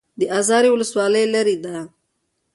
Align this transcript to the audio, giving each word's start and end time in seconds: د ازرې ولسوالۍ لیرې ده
د 0.19 0.21
ازرې 0.37 0.69
ولسوالۍ 0.71 1.23
لیرې 1.33 1.55
ده 1.63 1.75